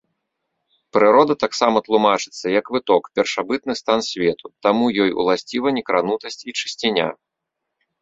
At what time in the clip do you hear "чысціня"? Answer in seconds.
6.61-7.07